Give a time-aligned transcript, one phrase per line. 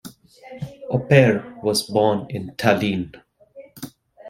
[0.89, 3.13] Oper was born in Tallinn.